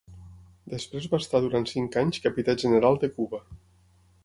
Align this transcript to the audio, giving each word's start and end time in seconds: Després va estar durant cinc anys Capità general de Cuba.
Després 0.71 1.07
va 1.11 1.19
estar 1.23 1.41
durant 1.43 1.69
cinc 1.73 1.99
anys 2.03 2.21
Capità 2.25 2.57
general 2.65 3.01
de 3.07 3.13
Cuba. 3.21 3.45